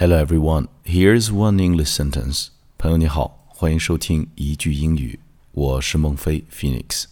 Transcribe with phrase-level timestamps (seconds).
[0.00, 2.48] Hello everyone, here's one English sentence.
[2.76, 5.18] 朋友你好，欢迎收听一句英语，
[5.52, 7.06] 我是孟非 Phoenix。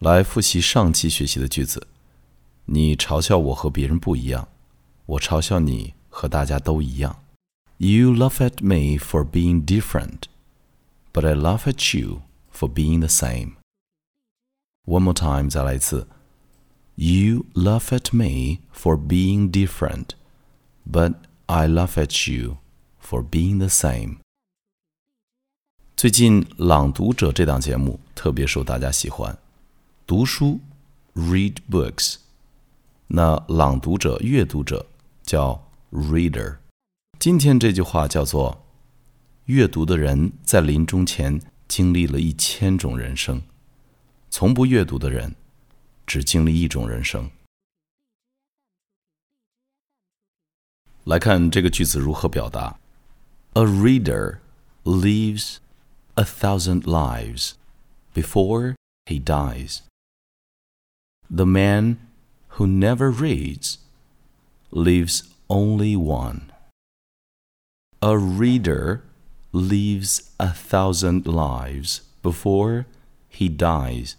[0.00, 1.86] 来复习上期学习的句子。
[2.66, 4.48] 你嘲笑我和别人不一样，
[5.06, 7.22] 我嘲笑你和大家都一样。
[7.76, 10.22] You laugh at me for being different,
[11.12, 12.22] but I laugh at you
[12.52, 13.54] for being the same.
[14.86, 16.08] One more time，再来一次。
[16.96, 20.10] You laugh at me for being different,
[20.90, 21.14] but
[21.51, 22.57] I laugh at you
[23.01, 24.17] for being the same.
[25.97, 29.35] 最近《朗读者》这档节目特别受大家喜欢，
[30.05, 30.59] 读书
[31.15, 32.17] （read books）。
[33.07, 34.85] 那朗读者、阅读者
[35.23, 36.57] 叫 reader。
[37.17, 38.63] 今天这句话叫做：
[39.45, 43.41] 阅读的人在临终前经历了一千种人生，
[44.29, 45.33] 从不阅读的人
[46.05, 47.31] 只经历一种人生。
[51.04, 52.78] 来看这个句子如何表达：
[53.52, 54.38] A reader
[54.84, 55.58] lives
[56.14, 57.52] a thousand lives
[58.14, 59.82] before he dies.
[61.28, 61.98] The man
[62.56, 63.78] who never reads
[64.70, 66.50] lives only one.
[68.00, 69.02] A reader
[69.52, 72.86] lives a thousand lives before
[73.28, 74.16] he dies.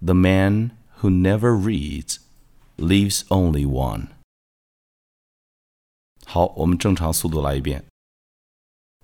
[0.00, 2.18] The man who never reads
[2.76, 4.10] lives only one.
[6.26, 7.84] 好，我们正常速度来一遍。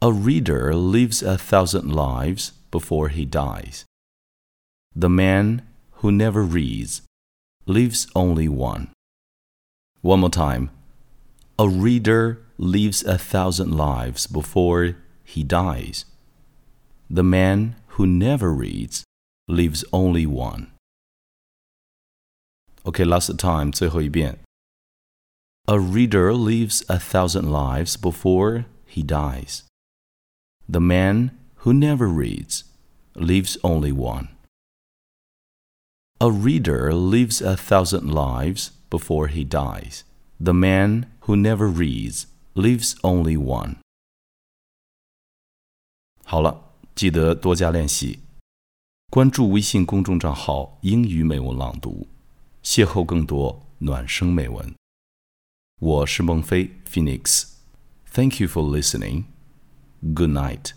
[0.01, 3.83] A reader lives a thousand lives before he dies.
[4.95, 5.63] The man
[6.01, 7.03] who never reads
[7.67, 8.89] lives only one.
[10.01, 10.71] One more time.
[11.57, 16.05] A reader lives a thousand lives before he dies.
[17.11, 19.03] The man who never reads
[19.49, 20.69] lives only one.
[22.85, 24.39] Okay, last time, 最后一遍.
[25.67, 29.65] A reader lives a thousand lives before he dies.
[30.67, 32.65] The man who never reads
[33.15, 34.29] lives only one.
[36.21, 40.05] A reader lives a thousand lives before he dies.
[40.41, 43.77] The man who never reads lives only one.
[46.25, 48.21] 好了，记得多加练习。
[49.11, 52.09] 关注微信公众账号“英语美文朗读”，
[52.63, 54.75] 邂逅更多暖声美文。
[55.81, 59.25] 我是孟非 Phoenix。Thank you for listening.
[60.03, 60.73] Good night.